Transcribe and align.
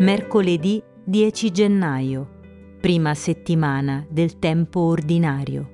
Mercoledì 0.00 0.82
10 1.04 1.50
gennaio, 1.50 2.26
prima 2.80 3.12
settimana 3.12 4.06
del 4.08 4.38
tempo 4.38 4.80
ordinario. 4.80 5.68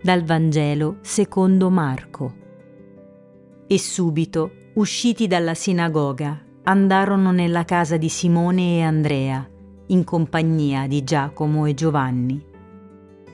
Dal 0.00 0.24
Vangelo 0.24 0.96
secondo 1.02 1.68
Marco. 1.68 2.34
E 3.66 3.78
subito, 3.78 4.52
usciti 4.76 5.26
dalla 5.26 5.52
sinagoga, 5.52 6.42
andarono 6.62 7.30
nella 7.30 7.66
casa 7.66 7.98
di 7.98 8.08
Simone 8.08 8.78
e 8.78 8.80
Andrea, 8.80 9.46
in 9.88 10.02
compagnia 10.02 10.86
di 10.86 11.04
Giacomo 11.04 11.66
e 11.66 11.74
Giovanni. 11.74 12.42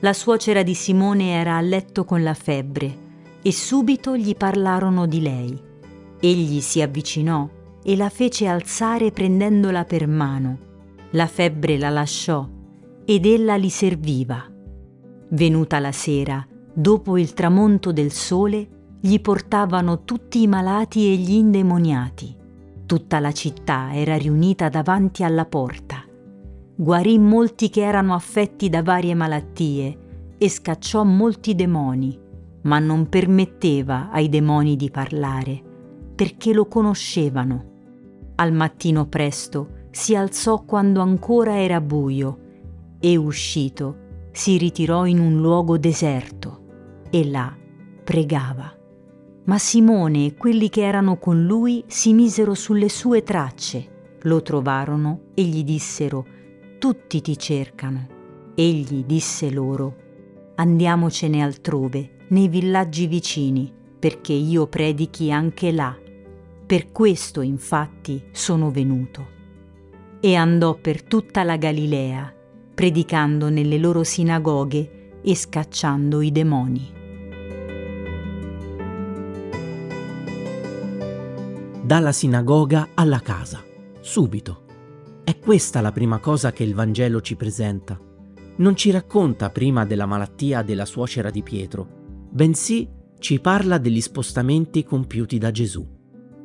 La 0.01 0.11
suocera 0.11 0.63
di 0.63 0.73
Simone 0.73 1.31
era 1.31 1.55
a 1.55 1.61
letto 1.61 2.03
con 2.03 2.23
la 2.23 2.33
febbre 2.33 2.93
e 3.41 3.53
subito 3.53 4.17
gli 4.17 4.35
parlarono 4.35 5.05
di 5.05 5.21
lei. 5.21 5.57
Egli 6.19 6.59
si 6.59 6.81
avvicinò 6.81 7.47
e 7.89 7.95
la 7.95 8.09
fece 8.09 8.45
alzare 8.45 9.09
prendendola 9.09 9.83
per 9.83 10.07
mano. 10.07 10.59
La 11.13 11.25
febbre 11.25 11.75
la 11.79 11.89
lasciò 11.89 12.47
ed 13.03 13.25
ella 13.25 13.55
li 13.55 13.71
serviva. 13.71 14.45
Venuta 15.29 15.79
la 15.79 15.91
sera, 15.91 16.45
dopo 16.71 17.17
il 17.17 17.33
tramonto 17.33 17.91
del 17.91 18.11
sole, 18.11 18.97
gli 18.99 19.19
portavano 19.19 20.03
tutti 20.03 20.43
i 20.43 20.47
malati 20.47 21.11
e 21.11 21.15
gli 21.15 21.31
indemoniati. 21.31 22.35
Tutta 22.85 23.19
la 23.19 23.31
città 23.31 23.89
era 23.95 24.15
riunita 24.17 24.69
davanti 24.69 25.23
alla 25.23 25.45
porta. 25.45 26.03
Guarì 26.75 27.17
molti 27.17 27.71
che 27.71 27.81
erano 27.81 28.13
affetti 28.13 28.69
da 28.69 28.83
varie 28.83 29.15
malattie 29.15 29.97
e 30.37 30.47
scacciò 30.47 31.03
molti 31.03 31.55
demoni, 31.55 32.15
ma 32.61 32.77
non 32.77 33.09
permetteva 33.09 34.11
ai 34.11 34.29
demoni 34.29 34.75
di 34.75 34.91
parlare, 34.91 35.59
perché 36.13 36.53
lo 36.53 36.67
conoscevano. 36.67 37.77
Al 38.39 38.53
mattino 38.53 39.05
presto 39.05 39.87
si 39.91 40.15
alzò 40.15 40.63
quando 40.63 41.01
ancora 41.01 41.61
era 41.61 41.81
buio 41.81 42.37
e 42.97 43.17
uscito 43.17 44.27
si 44.31 44.57
ritirò 44.57 45.05
in 45.05 45.19
un 45.19 45.41
luogo 45.41 45.77
deserto 45.77 47.03
e 47.09 47.29
là 47.29 47.53
pregava. 48.01 48.73
Ma 49.43 49.57
Simone 49.57 50.25
e 50.25 50.35
quelli 50.35 50.69
che 50.69 50.83
erano 50.83 51.17
con 51.17 51.43
lui 51.43 51.83
si 51.87 52.13
misero 52.13 52.53
sulle 52.53 52.87
sue 52.87 53.23
tracce, 53.23 54.17
lo 54.21 54.41
trovarono 54.41 55.31
e 55.33 55.43
gli 55.43 55.65
dissero, 55.65 56.25
tutti 56.77 57.19
ti 57.19 57.37
cercano. 57.37 58.07
Egli 58.55 59.03
disse 59.03 59.51
loro, 59.51 59.95
andiamocene 60.55 61.43
altrove, 61.43 62.25
nei 62.29 62.47
villaggi 62.47 63.05
vicini, 63.05 63.69
perché 63.99 64.31
io 64.31 64.67
predichi 64.67 65.29
anche 65.29 65.73
là 65.73 65.93
per 66.69 66.91
questo 66.91 67.41
infatti 67.41 68.25
sono 68.31 68.69
venuto. 68.69 69.27
E 70.19 70.35
andò 70.35 70.75
per 70.75 71.01
tutta 71.01 71.41
la 71.41 71.57
Galilea, 71.57 72.31
predicando 72.75 73.49
nelle 73.49 73.79
loro 73.79 74.03
sinagoghe 74.03 75.21
e 75.23 75.35
scacciando 75.35 76.21
i 76.21 76.31
demoni. 76.31 76.93
Dalla 81.81 82.11
sinagoga 82.11 82.89
alla 82.93 83.19
casa, 83.21 83.63
subito. 83.99 84.65
È 85.23 85.39
questa 85.39 85.81
la 85.81 85.91
prima 85.91 86.19
cosa 86.19 86.51
che 86.51 86.63
il 86.63 86.75
Vangelo 86.75 87.19
ci 87.21 87.35
presenta. 87.35 87.99
Non 88.57 88.75
ci 88.75 88.91
racconta 88.91 89.49
prima 89.49 89.85
della 89.85 90.05
malattia 90.05 90.61
della 90.61 90.85
suocera 90.85 91.31
di 91.31 91.41
Pietro, 91.41 91.87
bensì 92.29 92.87
ci 93.17 93.39
parla 93.39 93.79
degli 93.79 94.01
spostamenti 94.01 94.83
compiuti 94.83 95.39
da 95.39 95.49
Gesù 95.49 95.97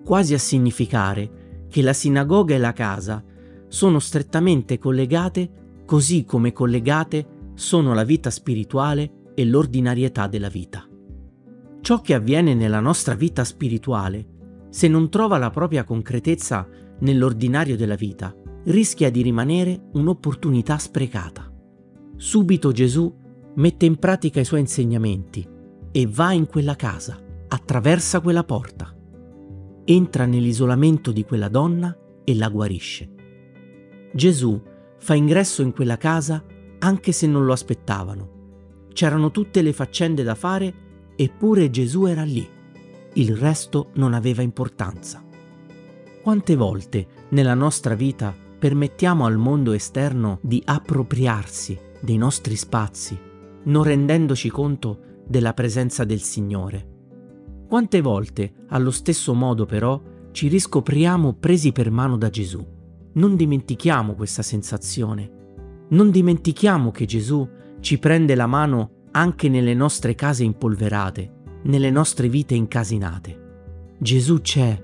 quasi 0.04 0.34
a 0.34 0.38
significare 0.38 1.66
che 1.68 1.82
la 1.82 1.92
sinagoga 1.92 2.54
e 2.54 2.58
la 2.58 2.72
casa 2.72 3.24
sono 3.66 3.98
strettamente 3.98 4.78
collegate 4.78 5.82
così 5.84 6.24
come 6.24 6.52
collegate 6.52 7.26
sono 7.54 7.94
la 7.94 8.04
vita 8.04 8.30
spirituale 8.30 9.32
e 9.34 9.44
l'ordinarietà 9.44 10.26
della 10.26 10.48
vita. 10.48 10.86
Ciò 11.80 12.00
che 12.00 12.14
avviene 12.14 12.54
nella 12.54 12.80
nostra 12.80 13.14
vita 13.14 13.44
spirituale, 13.44 14.26
se 14.70 14.88
non 14.88 15.10
trova 15.10 15.38
la 15.38 15.50
propria 15.50 15.84
concretezza 15.84 16.66
nell'ordinario 17.00 17.76
della 17.76 17.96
vita, 17.96 18.34
rischia 18.64 19.10
di 19.10 19.22
rimanere 19.22 19.88
un'opportunità 19.92 20.78
sprecata. 20.78 21.52
Subito 22.16 22.72
Gesù 22.72 23.12
mette 23.56 23.84
in 23.84 23.96
pratica 23.96 24.40
i 24.40 24.44
suoi 24.44 24.60
insegnamenti 24.60 25.46
e 25.90 26.06
va 26.06 26.32
in 26.32 26.46
quella 26.46 26.76
casa, 26.76 27.20
attraversa 27.48 28.20
quella 28.20 28.44
porta 28.44 28.94
entra 29.84 30.26
nell'isolamento 30.26 31.12
di 31.12 31.24
quella 31.24 31.48
donna 31.48 31.96
e 32.24 32.34
la 32.34 32.48
guarisce. 32.48 33.10
Gesù 34.12 34.60
fa 34.98 35.14
ingresso 35.14 35.62
in 35.62 35.72
quella 35.72 35.96
casa 35.96 36.42
anche 36.78 37.12
se 37.12 37.26
non 37.26 37.44
lo 37.44 37.52
aspettavano. 37.52 38.32
C'erano 38.92 39.30
tutte 39.30 39.62
le 39.62 39.72
faccende 39.72 40.22
da 40.22 40.34
fare 40.34 40.72
eppure 41.16 41.70
Gesù 41.70 42.06
era 42.06 42.22
lì. 42.22 42.48
Il 43.14 43.36
resto 43.36 43.90
non 43.94 44.14
aveva 44.14 44.42
importanza. 44.42 45.22
Quante 46.22 46.56
volte 46.56 47.06
nella 47.30 47.54
nostra 47.54 47.94
vita 47.94 48.34
permettiamo 48.58 49.26
al 49.26 49.36
mondo 49.36 49.72
esterno 49.72 50.38
di 50.40 50.62
appropriarsi 50.64 51.78
dei 52.00 52.16
nostri 52.16 52.56
spazi, 52.56 53.18
non 53.64 53.82
rendendoci 53.82 54.48
conto 54.48 54.98
della 55.26 55.52
presenza 55.52 56.04
del 56.04 56.20
Signore? 56.20 56.93
Quante 57.74 58.00
volte, 58.00 58.52
allo 58.68 58.92
stesso 58.92 59.34
modo 59.34 59.66
però, 59.66 60.00
ci 60.30 60.46
riscopriamo 60.46 61.32
presi 61.32 61.72
per 61.72 61.90
mano 61.90 62.16
da 62.16 62.30
Gesù. 62.30 62.64
Non 63.14 63.34
dimentichiamo 63.34 64.14
questa 64.14 64.42
sensazione. 64.42 65.86
Non 65.88 66.12
dimentichiamo 66.12 66.92
che 66.92 67.04
Gesù 67.04 67.44
ci 67.80 67.98
prende 67.98 68.36
la 68.36 68.46
mano 68.46 69.08
anche 69.10 69.48
nelle 69.48 69.74
nostre 69.74 70.14
case 70.14 70.44
impolverate, 70.44 71.32
nelle 71.64 71.90
nostre 71.90 72.28
vite 72.28 72.54
incasinate. 72.54 73.94
Gesù 73.98 74.40
c'è, 74.40 74.80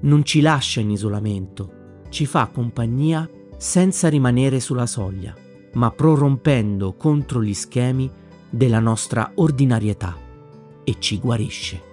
non 0.00 0.22
ci 0.22 0.42
lascia 0.42 0.80
in 0.80 0.90
isolamento, 0.90 2.02
ci 2.10 2.26
fa 2.26 2.48
compagnia 2.48 3.26
senza 3.56 4.10
rimanere 4.10 4.60
sulla 4.60 4.84
soglia, 4.84 5.34
ma 5.72 5.90
prorompendo 5.90 6.92
contro 6.92 7.42
gli 7.42 7.54
schemi 7.54 8.10
della 8.50 8.80
nostra 8.80 9.32
ordinarietà 9.36 10.14
e 10.84 10.96
ci 10.98 11.18
guarisce. 11.18 11.92